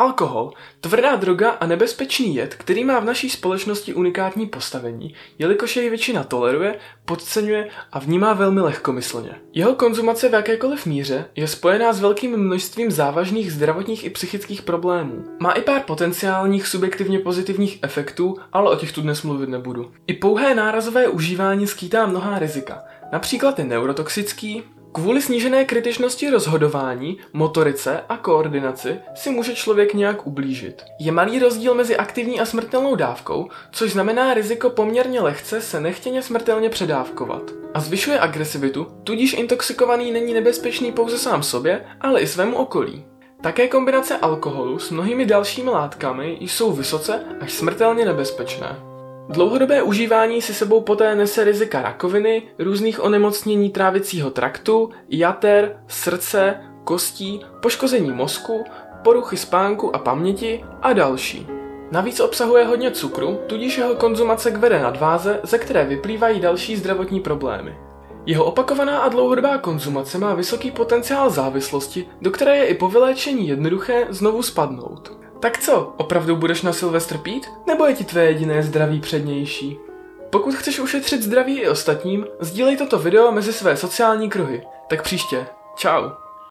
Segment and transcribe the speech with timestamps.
[0.00, 5.88] Alkohol, tvrdá droga a nebezpečný jed, který má v naší společnosti unikátní postavení, jelikož jej
[5.88, 9.30] většina toleruje, podceňuje a vnímá velmi lehkomyslně.
[9.52, 15.24] Jeho konzumace v jakékoliv míře je spojená s velkým množstvím závažných zdravotních i psychických problémů.
[15.38, 19.92] Má i pár potenciálních subjektivně pozitivních efektů, ale o těch tu dnes mluvit nebudu.
[20.06, 22.82] I pouhé nárazové užívání skýtá mnohá rizika.
[23.12, 24.62] Například je neurotoxický,
[24.98, 30.82] Kvůli snížené kritičnosti rozhodování, motorice a koordinaci si může člověk nějak ublížit.
[30.98, 36.22] Je malý rozdíl mezi aktivní a smrtelnou dávkou, což znamená riziko poměrně lehce se nechtěně
[36.22, 37.42] smrtelně předávkovat.
[37.74, 43.04] A zvyšuje agresivitu, tudíž intoxikovaný není nebezpečný pouze sám sobě, ale i svému okolí.
[43.42, 48.97] Také kombinace alkoholu s mnohými dalšími látkami jsou vysoce až smrtelně nebezpečné.
[49.28, 57.40] Dlouhodobé užívání si sebou poté nese rizika rakoviny, různých onemocnění trávicího traktu, jater, srdce, kostí,
[57.62, 58.64] poškození mozku,
[59.04, 61.46] poruchy spánku a paměti a další.
[61.90, 67.74] Navíc obsahuje hodně cukru, tudíž jeho konzumace kvede nadváze, ze které vyplývají další zdravotní problémy.
[68.26, 73.48] Jeho opakovaná a dlouhodobá konzumace má vysoký potenciál závislosti, do které je i po vyléčení
[73.48, 75.17] jednoduché znovu spadnout.
[75.40, 77.50] Tak co, opravdu budeš na Silvestr pít?
[77.66, 79.78] Nebo je ti tvé jediné zdraví přednější?
[80.30, 84.62] Pokud chceš ušetřit zdraví i ostatním, sdílej toto video mezi své sociální kruhy.
[84.88, 85.46] Tak příště.
[85.76, 86.27] Ciao.